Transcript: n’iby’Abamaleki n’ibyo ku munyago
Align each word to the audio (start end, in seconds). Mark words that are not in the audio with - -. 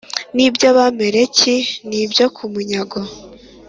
n’iby’Abamaleki 0.35 1.55
n’ibyo 1.89 2.25
ku 2.35 2.43
munyago 2.51 2.99